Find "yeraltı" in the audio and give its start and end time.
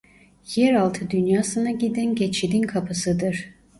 0.55-1.09